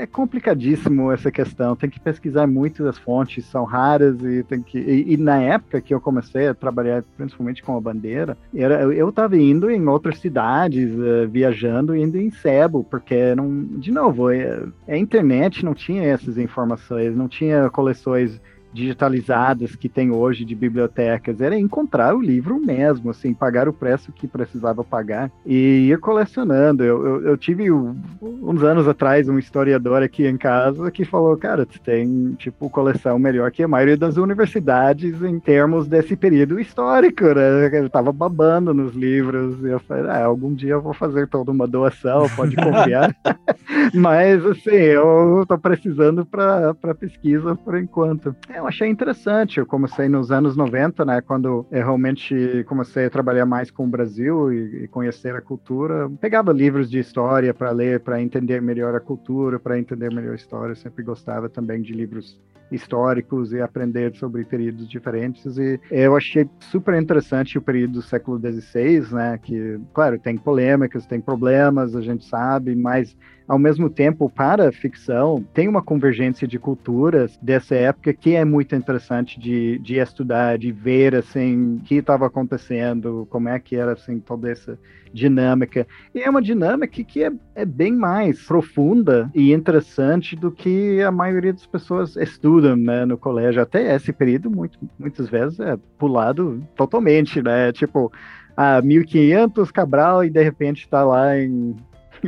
[0.00, 1.76] É, é, complicadíssimo essa questão.
[1.76, 4.78] Tem que pesquisar muito as fontes, são raras e tem que.
[4.78, 9.08] E, e na época que eu comecei a trabalhar, principalmente com a bandeira, era, eu
[9.10, 14.62] estava indo em outras cidades, uh, viajando, indo em sebo, porque não, de novo, é,
[14.88, 18.40] a internet não tinha essas informações, não tinha coleções
[18.72, 24.12] digitalizadas que tem hoje de bibliotecas, era encontrar o livro mesmo, assim, pagar o preço
[24.12, 26.84] que precisava pagar e ir colecionando.
[26.84, 31.66] Eu, eu, eu tive uns anos atrás um historiador aqui em casa que falou, cara,
[31.66, 37.24] tu tem, tipo, coleção melhor que a maioria das universidades em termos desse período histórico,
[37.24, 37.70] né?
[37.72, 41.50] Eu tava babando nos livros e eu falei, ah, algum dia eu vou fazer toda
[41.50, 43.14] uma doação, pode confiar.
[43.94, 48.34] Mas, assim, eu tô precisando para pesquisa por enquanto.
[48.48, 49.58] É, eu achei interessante.
[49.58, 51.20] Eu comecei nos anos 90, né?
[51.20, 56.08] Quando eu realmente comecei a trabalhar mais com o Brasil e, e conhecer a cultura.
[56.20, 60.36] Pegava livros de história para ler, para entender melhor a cultura, para entender melhor a
[60.36, 60.72] história.
[60.72, 62.38] Eu sempre gostava também de livros
[62.70, 65.56] históricos e aprender sobre períodos diferentes.
[65.58, 69.38] E eu achei super interessante o período do século XVI, né?
[69.42, 73.16] Que, claro, tem polêmicas, tem problemas, a gente sabe, mas
[73.50, 78.44] ao mesmo tempo, para a ficção, tem uma convergência de culturas dessa época que é
[78.44, 83.74] muito interessante de, de estudar, de ver, assim, o que estava acontecendo, como é que
[83.74, 84.78] era, assim, toda essa
[85.12, 85.84] dinâmica.
[86.14, 91.10] E é uma dinâmica que é, é bem mais profunda e interessante do que a
[91.10, 93.60] maioria das pessoas estudam, né, no colégio.
[93.60, 98.12] Até esse período, muito, muitas vezes, é pulado totalmente, né, tipo...
[98.56, 101.74] a 1500 Cabral e de repente está lá em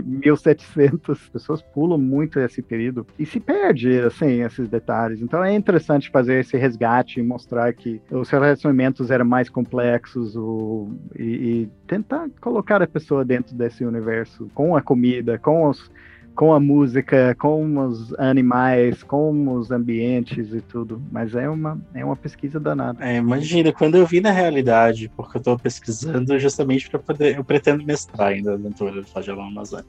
[0.00, 1.28] 1700.
[1.28, 5.20] pessoas pulam muito esse período e se perde, assim, esses detalhes.
[5.20, 10.88] Então é interessante fazer esse resgate e mostrar que os relacionamentos eram mais complexos o,
[11.18, 15.90] e, e tentar colocar a pessoa dentro desse universo com a comida, com os
[16.34, 21.02] com a música, com os animais, com os ambientes e tudo.
[21.10, 23.04] Mas é uma, é uma pesquisa danada.
[23.04, 27.36] É, imagina, quando eu vi na realidade, porque eu estou pesquisando justamente para poder.
[27.36, 29.84] Eu pretendo mestrar ainda aventura do Flagelo Amazônia.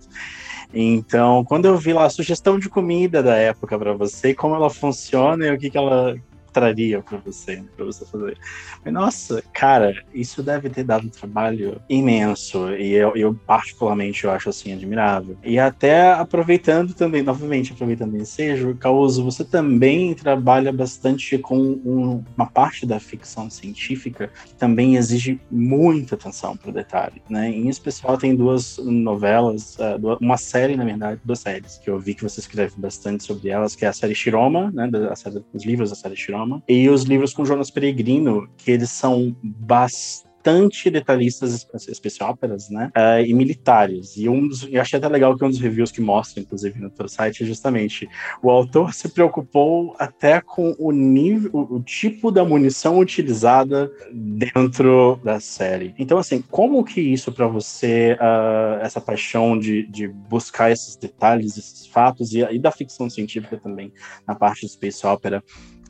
[0.73, 4.69] Então, quando eu vi lá a sugestão de comida da época para você, como ela
[4.69, 6.15] funciona e o que, que ela
[6.54, 8.38] traria para você, para você fazer.
[8.86, 14.32] Mas, nossa, cara, isso deve ter dado um trabalho imenso e eu, eu, particularmente eu
[14.32, 15.38] acho assim admirável.
[15.44, 22.24] E até aproveitando também, novamente aproveitando o ensejo, Causo, você também trabalha bastante com um,
[22.38, 27.50] uma parte da ficção científica que também exige muita atenção para o detalhe, né?
[27.50, 32.13] Em especial tem duas novelas, uh, uma série na verdade, duas séries que eu vi
[32.13, 34.89] que você escreve bastante sobre elas, que é a série Shiroma, né?
[35.10, 38.89] A série, os livros da série Shiroma e os livros com Jonas Peregrino, que eles
[38.89, 42.91] são bastante bastante detalhistas, especióperas, né?
[42.95, 44.17] Uh, e militares.
[44.17, 46.89] E um dos, eu achei até legal que um dos reviews que mostra, inclusive, no
[46.89, 48.10] teu site, é justamente
[48.41, 55.19] o autor se preocupou até com o nível, o, o tipo da munição utilizada dentro
[55.23, 55.95] da série.
[55.97, 61.58] Então, assim, como que isso para você, uh, essa paixão de, de buscar esses detalhes,
[61.58, 63.93] esses fatos, e, e da ficção científica também,
[64.27, 65.41] na parte de space opera,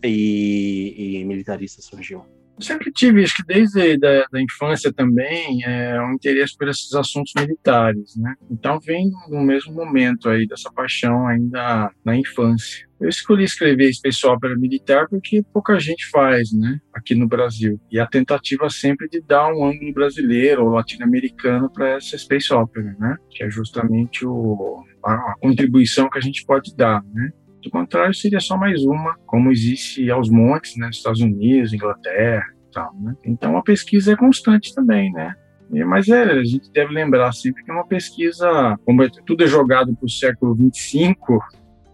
[0.08, 2.26] e, e militarista surgiu?
[2.56, 6.94] Eu sempre tive, acho que desde da, da infância também, é, um interesse por esses
[6.94, 8.36] assuntos militares, né?
[8.50, 12.88] Então vem no mesmo momento aí dessa paixão ainda na infância.
[13.02, 17.78] Eu escolhi escrever Space Opera militar porque pouca gente faz, né, aqui no Brasil.
[17.92, 22.96] E a tentativa sempre de dar um ângulo brasileiro ou latino-americano para essa Space Opera,
[22.98, 27.32] né, que é justamente o, a contribuição que a gente pode dar, né.
[27.64, 32.44] Do contrário, seria só mais uma, como existe aos montes, né, nos Estados Unidos, Inglaterra
[32.70, 33.16] e tal, né?
[33.26, 35.34] Então a pesquisa é constante também, né?
[35.88, 39.48] Mas é, a gente deve lembrar sempre que é uma pesquisa, como é, tudo é
[39.48, 41.40] jogado para o século 25,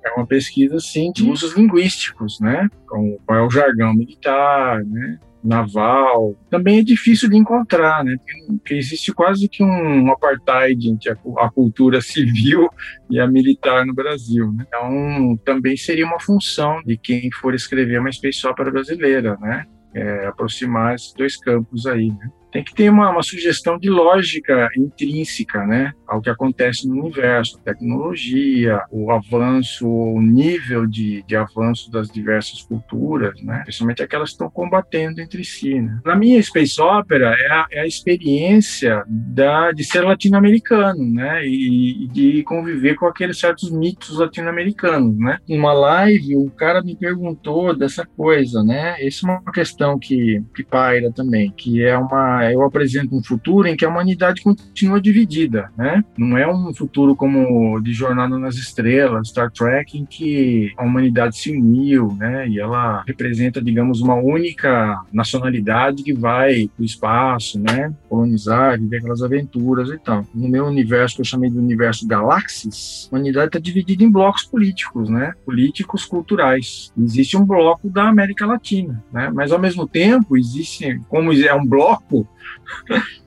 [0.04, 2.68] é uma pesquisa assim de usos linguísticos, né?
[2.88, 5.20] Como qual é o jargão militar, né?
[5.44, 8.16] Naval, também é difícil de encontrar, né?
[8.48, 12.70] Porque existe quase que um apartheid entre a, cultura civil
[13.10, 14.66] e a militar no Brasil, né?
[14.68, 19.66] Então, também seria uma função de quem for escrever uma space opera brasileira, né?
[19.94, 22.30] É, aproximar esses dois campos aí, né?
[22.52, 27.60] Tem que ter uma, uma sugestão de lógica intrínseca, né, ao que acontece no universo,
[27.60, 34.30] a tecnologia, o avanço, o nível de, de avanço das diversas culturas, né, principalmente aquelas
[34.30, 35.80] que estão combatendo entre si.
[35.80, 36.00] Né.
[36.06, 42.06] Na minha space opera é a, é a experiência da, de ser latino-americano, né, e,
[42.06, 45.38] e, de conviver com aqueles certos mitos latino-americanos, né.
[45.48, 50.64] Numa live, o cara me perguntou dessa coisa, né, essa é uma questão que, que
[50.64, 55.70] paira também, que é uma, eu apresento um futuro em que a humanidade continua dividida,
[55.78, 60.84] né, não é um futuro como de Jornada nas Estrelas, Star Trek, em que a
[60.84, 66.86] humanidade se uniu, né, e ela representa, digamos, uma única nacionalidade que vai para o
[66.86, 70.26] espaço, né, colonizar, viver aquelas aventuras e tal.
[70.34, 74.44] No meu universo, que eu chamei de universo galáxias, a humanidade está dividida em blocos
[74.44, 76.92] políticos, né, políticos culturais.
[76.98, 81.66] Existe um bloco da América Latina, né, mas ao mesmo tempo existe, como é um
[81.66, 82.28] bloco,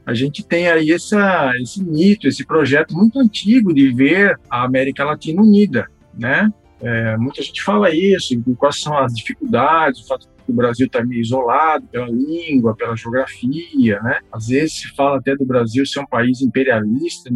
[0.04, 5.04] a gente tem aí essa, esse mito, esse projeto muito antigo de ver a América
[5.04, 6.52] Latina unida, né?
[6.80, 11.04] É, muita gente fala isso, quais são as dificuldades, o fato que o Brasil está
[11.04, 14.18] meio isolado pela língua, pela geografia, né?
[14.32, 17.30] Às vezes se fala até do Brasil ser um país imperialista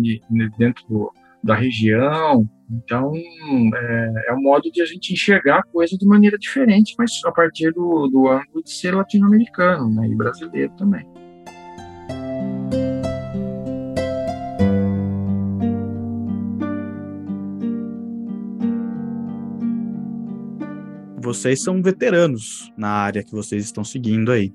[0.58, 1.12] dentro do,
[1.44, 2.44] da região.
[2.68, 7.20] Então, é, é um modo de a gente enxergar a coisa de maneira diferente, mas
[7.24, 11.06] a partir do, do ângulo de ser latino-americano né, e brasileiro também.
[21.26, 24.54] Vocês são veteranos na área que vocês estão seguindo aí.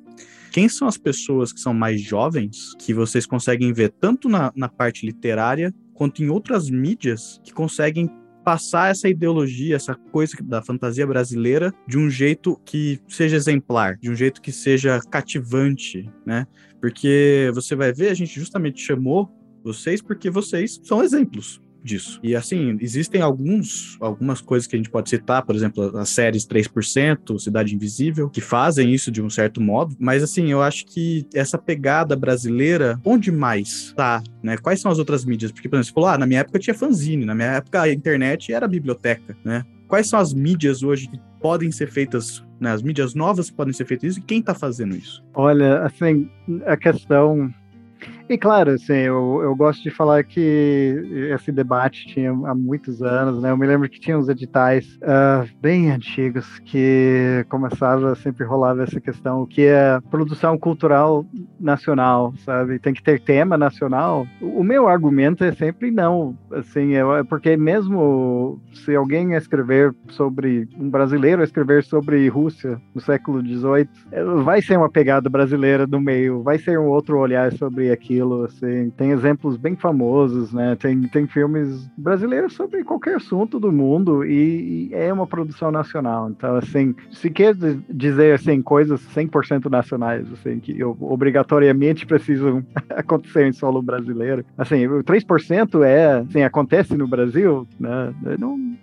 [0.53, 4.69] Quem são as pessoas que são mais jovens que vocês conseguem ver tanto na, na
[4.69, 8.09] parte literária quanto em outras mídias que conseguem
[8.45, 14.09] passar essa ideologia, essa coisa da fantasia brasileira de um jeito que seja exemplar, de
[14.09, 16.47] um jeito que seja cativante, né?
[16.79, 19.29] Porque você vai ver, a gente justamente chamou
[19.61, 22.19] vocês porque vocês são exemplos disso.
[22.23, 26.45] E assim, existem alguns, algumas coisas que a gente pode citar, por exemplo, as séries
[26.45, 31.27] 3%, Cidade Invisível, que fazem isso de um certo modo, mas assim, eu acho que
[31.33, 34.57] essa pegada brasileira, onde mais tá, né?
[34.57, 35.51] Quais são as outras mídias?
[35.51, 37.91] Porque, por exemplo, você falou, ah, na minha época tinha fanzine, na minha época a
[37.91, 39.65] internet era a biblioteca, né?
[39.87, 42.71] Quais são as mídias hoje que podem ser feitas, né?
[42.71, 45.23] As mídias novas que podem ser feitas isso e quem tá fazendo isso?
[45.33, 46.29] Olha, assim,
[46.65, 47.53] a questão
[48.33, 53.41] e claro, assim, eu, eu gosto de falar que esse debate tinha há muitos anos,
[53.41, 53.51] né?
[53.51, 59.01] Eu me lembro que tinha uns editais uh, bem antigos que começava, sempre rolava essa
[59.01, 61.25] questão, o que é produção cultural
[61.59, 62.79] nacional, sabe?
[62.79, 64.25] Tem que ter tema nacional.
[64.41, 70.89] O meu argumento é sempre não, assim, é, porque mesmo se alguém escrever sobre, um
[70.89, 73.89] brasileiro escrever sobre Rússia no século XVIII,
[74.43, 78.89] vai ser uma pegada brasileira no meio, vai ser um outro olhar sobre aquilo assim.
[78.91, 80.75] Tem exemplos bem famosos, né?
[80.75, 86.29] Tem, tem filmes brasileiros sobre qualquer assunto do mundo e, e é uma produção nacional.
[86.29, 87.55] Então, assim, se quer
[87.89, 95.03] dizer, assim, coisas 100% nacionais, assim, que obrigatoriamente precisam acontecer em solo brasileiro, assim, o
[95.03, 98.13] 3% é, assim, acontece no Brasil, né?
[98.37, 98.75] Não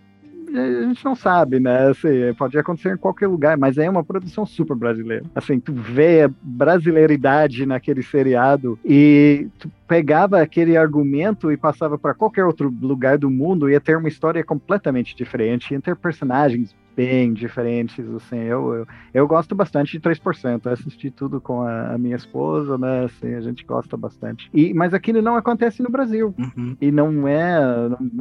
[0.54, 1.88] a gente não sabe, né?
[1.88, 5.24] Assim, pode acontecer em qualquer lugar, mas é uma produção super brasileira.
[5.34, 12.14] Assim, tu vê a brasileiridade naquele seriado e tu pegava aquele argumento e passava para
[12.14, 17.32] qualquer outro lugar do mundo, ia ter uma história completamente diferente, ia ter personagens bem
[17.32, 21.98] diferentes, assim, eu, eu, eu gosto bastante de 3%, eu assisti tudo com a, a,
[21.98, 24.50] minha esposa, né, assim, a gente gosta bastante.
[24.52, 26.76] E, mas aquilo não acontece no Brasil, uhum.
[26.80, 27.56] e não é,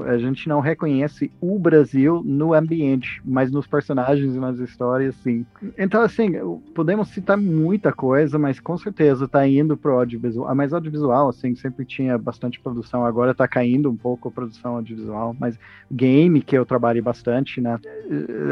[0.06, 5.44] a gente não reconhece o Brasil no ambiente, mas nos personagens e nas histórias, sim.
[5.76, 6.34] Então, assim,
[6.76, 11.84] podemos citar muita coisa, mas com certeza tá indo pro audiovisual, mas audiovisual, assim, sempre
[11.84, 15.58] tinha bastante produção, agora tá caindo um pouco a produção audiovisual, mas
[15.92, 17.80] game, que eu trabalhei bastante, né,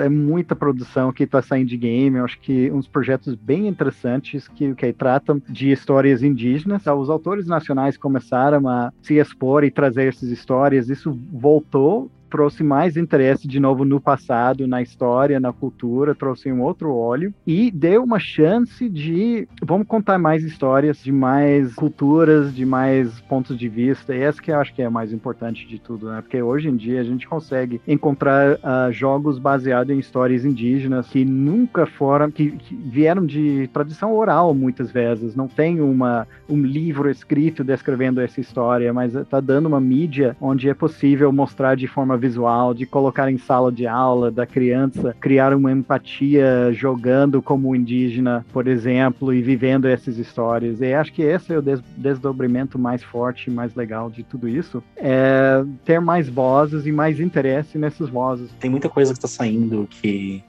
[0.04, 2.18] é muita produção que está saindo de game.
[2.18, 6.86] Eu acho que uns projetos bem interessantes que, que tratam de histórias indígenas.
[6.88, 10.90] Os autores nacionais começaram a se expor e trazer essas histórias.
[10.90, 16.62] Isso voltou trouxe mais interesse de novo no passado, na história, na cultura, trouxe um
[16.62, 22.66] outro olho e deu uma chance de vamos contar mais histórias, de mais culturas, de
[22.66, 24.14] mais pontos de vista.
[24.14, 26.20] E essa que eu acho que é a mais importante de tudo, né?
[26.20, 31.24] Porque hoje em dia a gente consegue encontrar uh, jogos baseados em histórias indígenas que
[31.24, 35.38] nunca foram, que, que, vieram de tradição oral muitas vezes.
[35.38, 40.68] Não tem uma, um livro escrito descrevendo essa história, mas está dando uma mídia onde
[40.68, 45.54] é possível mostrar de forma audiovisual, de colocar em sala de aula, da criança criar
[45.54, 50.82] uma empatia jogando como indígena, por exemplo, e vivendo essas histórias.
[50.82, 54.84] E acho que esse é o des desdobramento mais forte, mais legal de tudo isso,
[54.96, 58.50] é ter mais vozes e mais interesse nessas vozes.
[58.60, 60.44] Tem muita coisa que está saindo que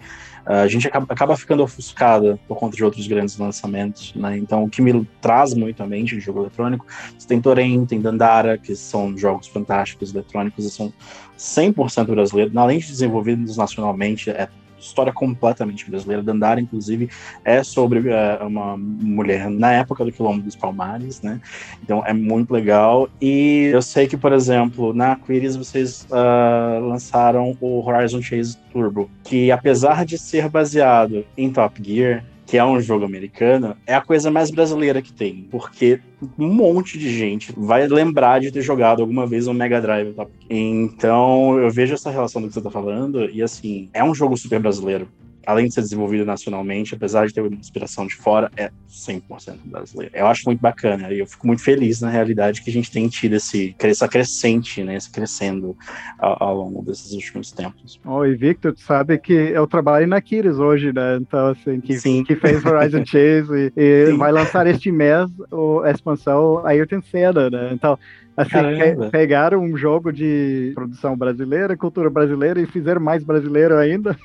[0.47, 4.39] a gente acaba, acaba ficando ofuscada por conta de outros grandes lançamentos, né?
[4.39, 6.87] Então, o que me traz muito à mente de jogo eletrônico,
[7.19, 10.93] você tem Torém, tem Dandara, que são jogos fantásticos eletrônicos e são
[11.39, 16.23] 100% brasileiros, além de desenvolvidos nacionalmente, é história completamente brasileira.
[16.23, 17.09] Dandara, inclusive,
[17.45, 21.41] é sobre é, uma mulher na época do Quilombo dos Palmares, né?
[21.83, 23.09] Então é muito legal.
[23.21, 29.11] E eu sei que, por exemplo, na Quiris vocês uh, lançaram o Horizon Chase Turbo,
[29.25, 34.01] que apesar de ser baseado em Top Gear, que é um jogo americano, é a
[34.01, 36.01] coisa mais brasileira que tem, porque
[36.39, 40.15] um monte de gente vai lembrar de ter jogado alguma vez um Mega Drive.
[40.15, 40.27] Tá?
[40.49, 44.37] Então, eu vejo essa relação do que você tá falando, e assim, é um jogo
[44.37, 45.09] super brasileiro
[45.47, 50.13] além de ser desenvolvido nacionalmente, apesar de ter uma inspiração de fora, é 100% brasileiro.
[50.15, 53.09] Eu acho muito bacana e eu fico muito feliz, na realidade, que a gente tem
[53.09, 55.77] tido esse, essa crescente, né, esse crescendo
[56.19, 58.01] ao, ao longo desses últimos tempos.
[58.05, 61.19] Oi, Victor, tu sabe que eu trabalho na Kiris hoje, né?
[61.21, 62.25] Então, assim, que, Sim.
[62.25, 65.31] que fez Horizon Chase e, e vai lançar este mês
[65.85, 67.71] a expansão Ayrton Senna, né?
[67.73, 67.99] Então,
[68.37, 74.17] Assim, pe pegaram um jogo de produção brasileira, cultura brasileira e fizeram mais brasileiro ainda.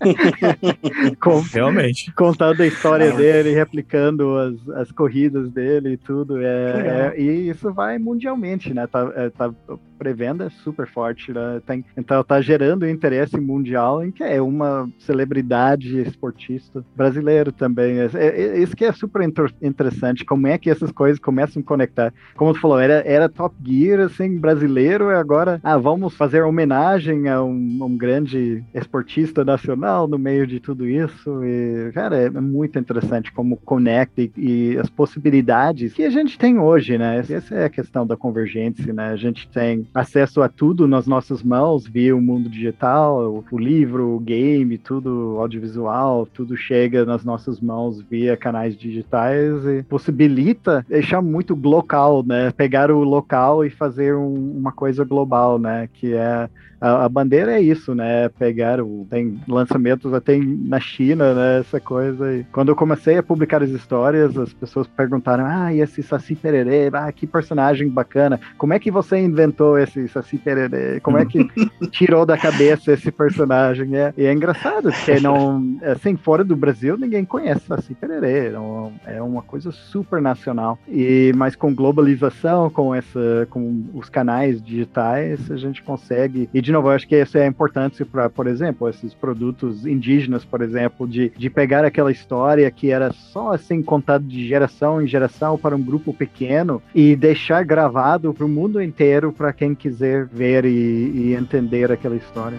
[1.20, 2.12] Com, Realmente.
[2.12, 6.40] Contando a história dele, replicando as, as corridas dele e tudo.
[6.40, 8.86] É, é, e isso vai mundialmente, né?
[8.86, 9.52] Tá, é, tá
[9.98, 11.60] pré-venda é super forte, né?
[11.66, 17.98] Tem, então tá gerando interesse mundial em que é uma celebridade esportista brasileiro também.
[17.98, 19.22] É, é, isso que é super
[19.60, 22.14] interessante, como é que essas coisas começam a conectar.
[22.36, 27.28] Como tu falou, era, era Top Gear, assim, brasileiro, e agora, ah, vamos fazer homenagem
[27.28, 31.44] a um, um grande esportista nacional no meio de tudo isso.
[31.44, 36.58] E, cara, é muito interessante como conecta e, e as possibilidades que a gente tem
[36.58, 37.18] hoje, né?
[37.28, 39.08] Essa é a questão da convergência, né?
[39.08, 44.14] A gente tem acesso a tudo nas nossas mãos via o mundo digital, o, livro,
[44.14, 51.20] o game, tudo audiovisual, tudo chega nas nossas mãos via canais digitais e possibilita deixar
[51.20, 52.52] muito local, né?
[52.52, 55.88] Pegar o local e fazer um, uma coisa global, né?
[55.92, 56.48] Que é
[56.80, 58.28] a, a, bandeira é isso, né?
[58.28, 59.06] Pegar o.
[59.10, 61.58] Tem lançamentos até na China, né?
[61.58, 62.32] Essa coisa.
[62.32, 66.36] E quando eu comecei a publicar as histórias, as pessoas perguntaram: ah, e esse Saci
[66.36, 66.88] Pererê?
[66.92, 68.40] Ah, que personagem bacana.
[68.56, 71.00] Como é que você inventou esse Saci Pererê?
[71.00, 71.48] Como é que
[71.90, 73.96] tirou da cabeça esse personagem?
[73.96, 75.78] É, e é engraçado, porque não.
[75.82, 78.50] Assim, fora do Brasil, ninguém conhece Saci Pererê.
[78.50, 80.78] Não, é uma coisa super nacional.
[80.86, 86.48] E, mas com globalização, com, essa, com os canais digitais, a gente consegue.
[86.52, 90.44] E de novo, eu acho que isso é importante para, por exemplo, esses produtos indígenas,
[90.44, 95.06] por exemplo, de, de pegar aquela história que era só assim contada de geração em
[95.06, 100.26] geração para um grupo pequeno e deixar gravado para o mundo inteiro para quem quiser
[100.26, 102.58] ver e, e entender aquela história.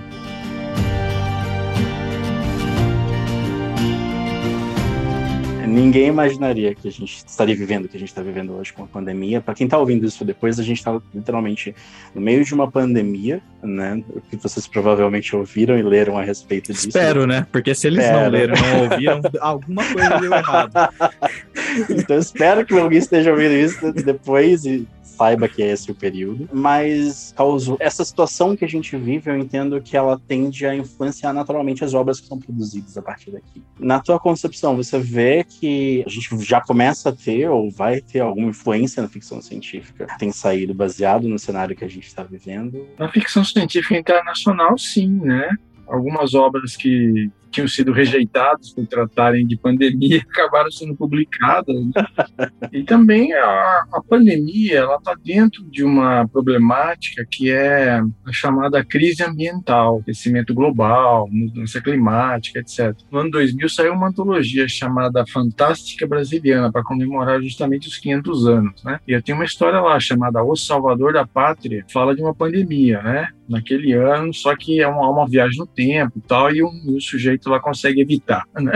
[5.70, 8.84] Ninguém imaginaria que a gente estaria vivendo o que a gente está vivendo hoje com
[8.84, 9.40] a pandemia.
[9.40, 11.76] Para quem está ouvindo isso depois, a gente está literalmente
[12.14, 14.04] no meio de uma pandemia, né?
[14.10, 16.88] O que vocês provavelmente ouviram e leram a respeito disso.
[16.88, 17.46] Espero, né?
[17.52, 18.24] Porque se eles espero.
[18.24, 20.74] não leram, não ouviram, alguma coisa deu errado.
[21.90, 24.88] então espero que alguém esteja ouvindo isso depois e
[25.20, 26.50] saiba que é esse o período.
[26.54, 31.34] Mas causou essa situação que a gente vive, eu entendo que ela tende a influenciar
[31.34, 33.62] naturalmente as obras que são produzidas a partir daqui.
[33.78, 38.22] Na tua concepção, você vê que a gente já começa a ter ou vai ter
[38.22, 40.08] alguma influência na ficção científica?
[40.18, 42.88] Tem saído baseado no cenário que a gente está vivendo?
[42.98, 45.50] Na ficção científica internacional, sim, né?
[45.86, 51.76] Algumas obras que tinham sido rejeitados por tratarem de pandemia acabaram sendo publicadas.
[51.76, 51.92] Né?
[52.72, 58.84] E também a, a pandemia ela está dentro de uma problemática que é a chamada
[58.84, 62.96] crise ambiental, aquecimento global, mudança climática, etc.
[63.12, 68.84] No ano 2000 saiu uma antologia chamada Fantástica Brasiliana para comemorar justamente os 500 anos,
[68.84, 69.00] né?
[69.08, 73.02] E eu tenho uma história lá chamada O Salvador da Pátria, fala de uma pandemia,
[73.02, 73.28] né?
[73.48, 77.02] Naquele ano, só que é uma, uma viagem no tempo e tal, e um, o
[77.02, 78.74] sujeito sujeito lá consegue evitar, né?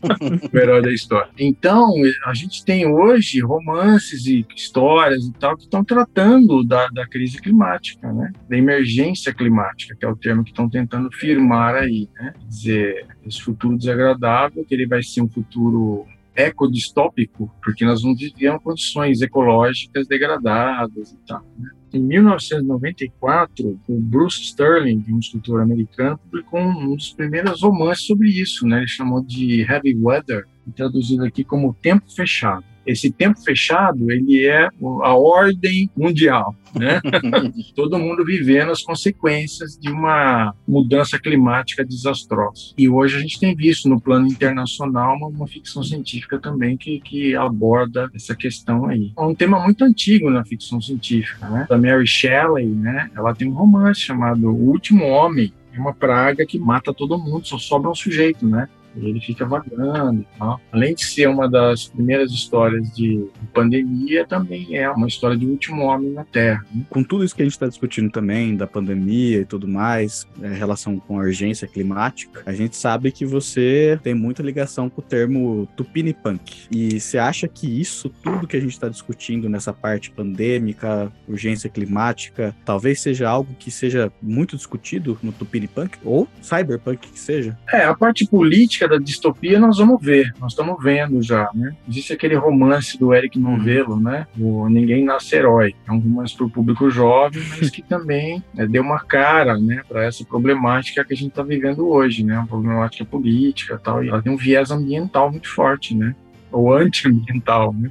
[0.52, 1.30] o herói da história.
[1.38, 1.92] Então,
[2.24, 7.40] a gente tem hoje romances e histórias e tal que estão tratando da, da crise
[7.40, 8.32] climática, né?
[8.48, 12.32] Da emergência climática, que é o termo que estão tentando firmar aí, né?
[12.38, 18.54] Quer dizer, esse futuro desagradável, que ele vai ser um futuro ecodistópico, porque nós viver
[18.54, 21.42] em condições ecológicas degradadas e tal.
[21.58, 21.70] Né?
[21.96, 28.66] Em 1994, o Bruce Sterling, um escritor americano, publicou um dos primeiros romances sobre isso,
[28.66, 28.78] né?
[28.78, 34.68] Ele chamou de Heavy Weather, traduzido aqui como Tempo Fechado esse tempo fechado ele é
[35.02, 37.00] a ordem mundial, né?
[37.74, 42.74] Todo mundo vivendo as consequências de uma mudança climática desastrosa.
[42.76, 47.00] E hoje a gente tem visto no plano internacional uma, uma ficção científica também que,
[47.00, 49.12] que aborda essa questão aí.
[49.16, 51.66] É um tema muito antigo na ficção científica, né?
[51.68, 53.10] Da Mary Shelley, né?
[53.14, 57.46] Ela tem um romance chamado O Último Homem, é uma praga que mata todo mundo,
[57.46, 58.68] só sobra um sujeito, né?
[58.96, 60.60] Ele fica vagando e tal.
[60.72, 65.82] Além de ser uma das primeiras histórias de pandemia, também é uma história de último
[65.82, 66.64] homem na Terra.
[66.74, 66.84] Né?
[66.88, 70.48] Com tudo isso que a gente está discutindo também, da pandemia e tudo mais, é,
[70.52, 75.04] relação com a urgência climática, a gente sabe que você tem muita ligação com o
[75.04, 76.66] termo tupinipunk.
[76.70, 81.68] E você acha que isso tudo que a gente está discutindo nessa parte pandêmica, urgência
[81.68, 85.98] climática, talvez seja algo que seja muito discutido no tupinipunk?
[86.04, 87.56] Ou cyberpunk que seja?
[87.72, 91.74] É, a parte política da distopia nós vamos ver, nós estamos vendo já, né?
[91.88, 94.26] Existe aquele romance do Eric Novello, né?
[94.38, 95.74] O Ninguém Nasce Herói.
[95.86, 99.82] É um romance para o público jovem, mas que também né, deu uma cara, né,
[99.88, 102.38] para essa problemática que a gente está vivendo hoje, né?
[102.38, 106.14] Uma problemática política tal, e ela tem um viés ambiental muito forte, né?
[106.52, 107.90] ou antiambiental, né?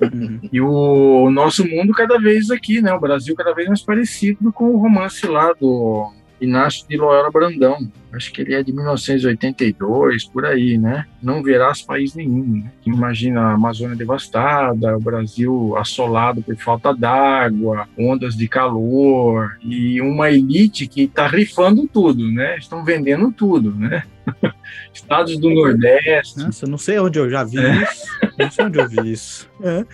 [0.00, 0.40] Uhum.
[0.52, 2.92] e o, o, nosso mundo cada vez aqui, né?
[2.92, 6.10] O Brasil cada vez mais parecido com o romance lá do
[6.40, 7.90] Inácio de Loyola Brandão.
[8.12, 11.06] Acho que ele é de 1982, por aí, né?
[11.22, 12.62] Não verás país nenhum.
[12.62, 12.72] Né?
[12.86, 20.30] Imagina a Amazônia devastada, o Brasil assolado por falta d'água, ondas de calor e uma
[20.30, 22.56] elite que está rifando tudo, né?
[22.56, 24.02] Estão vendendo tudo, né?
[24.92, 26.38] Estados do Nordeste.
[26.38, 27.82] Nossa, não sei onde eu já vi é.
[27.82, 28.06] isso.
[28.38, 29.50] Não sei onde eu vi isso.
[29.62, 29.84] É,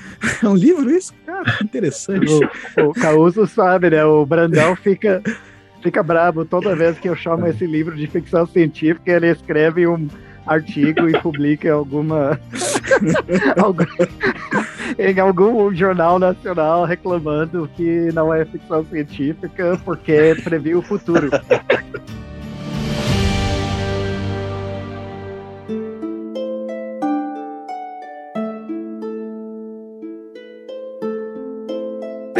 [0.44, 1.12] é um livro isso?
[1.26, 2.32] Cara, interessante.
[2.78, 4.04] O, o Causo sabe, né?
[4.04, 5.22] O Brandão fica
[5.82, 10.08] fica bravo toda vez que eu chamo esse livro de ficção científica, ele escreve um
[10.46, 12.38] artigo e publica alguma
[14.98, 21.30] em algum jornal nacional reclamando que não é ficção científica porque previu o futuro.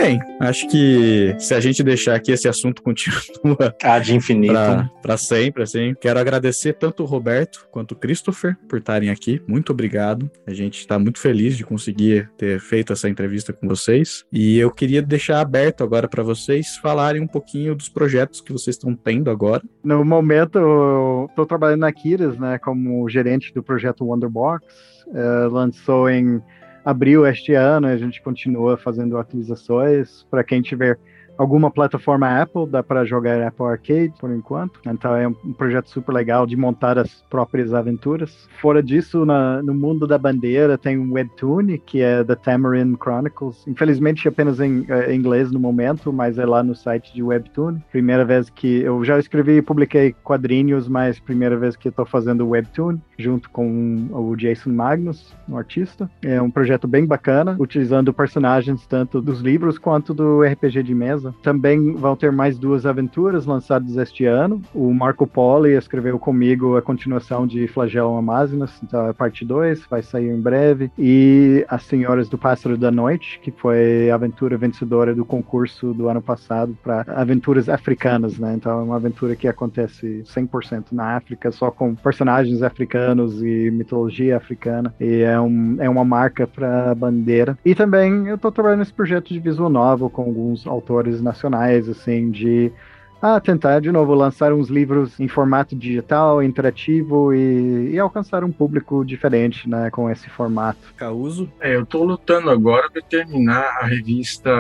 [0.03, 4.53] Bem, acho que se a gente deixar aqui esse assunto continua ah, de infinito
[5.01, 5.95] para sempre, assim.
[6.01, 9.41] Quero agradecer tanto o Roberto quanto o Christopher por estarem aqui.
[9.47, 10.29] Muito obrigado.
[10.45, 14.25] A gente está muito feliz de conseguir ter feito essa entrevista com vocês.
[14.33, 18.75] E eu queria deixar aberto agora para vocês falarem um pouquinho dos projetos que vocês
[18.75, 19.63] estão tendo agora.
[19.85, 24.67] No momento, eu estou trabalhando na Kiras, né, como gerente do projeto Wonderbox.
[25.07, 26.43] Uh, lançou em
[26.85, 30.25] abril este ano, a gente continua fazendo atualizações.
[30.31, 30.99] Para quem tiver
[31.37, 34.81] alguma plataforma Apple, dá para jogar Apple Arcade por enquanto.
[34.87, 38.49] Então é um projeto super legal de montar as próprias aventuras.
[38.61, 43.67] Fora disso, na, no mundo da bandeira tem um webtoon que é The Tamarind Chronicles.
[43.67, 47.79] Infelizmente apenas em, é, em inglês no momento, mas é lá no site de webtoon.
[47.91, 52.49] Primeira vez que eu já escrevi e publiquei quadrinhos, mas primeira vez que estou fazendo
[52.49, 56.11] webtoon junto com o Jason Magnus, um artista.
[56.23, 61.22] É um projeto bem bacana, utilizando personagens tanto dos livros quanto do RPG de mesa
[61.43, 64.63] também vão ter mais duas aventuras lançadas este ano.
[64.75, 70.03] O Marco Poli escreveu comigo a continuação de Flagelo Amazonas, então é parte 2, vai
[70.03, 70.91] sair em breve.
[70.99, 76.09] E As Senhoras do Pássaro da Noite, que foi a aventura vencedora do concurso do
[76.09, 78.55] ano passado para aventuras africanas, né?
[78.55, 84.37] Então é uma aventura que acontece 100% na África, só com personagens africanos e mitologia
[84.37, 84.95] africana.
[85.01, 87.59] E é, um, é uma marca para bandeira.
[87.65, 92.31] E também eu estou trabalhando nesse projeto de visual novel com alguns autores nacionais, assim,
[92.31, 92.73] de
[93.21, 98.51] ah, tentar de novo lançar uns livros em formato digital, interativo e, e alcançar um
[98.51, 100.93] público diferente, né, com esse formato.
[100.97, 101.49] Causo?
[101.61, 104.51] É, eu estou lutando agora para terminar a revista